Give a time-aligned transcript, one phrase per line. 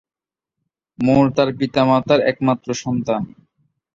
[0.99, 3.21] মোর তার পিতামাতার একমাত্র সন্তান।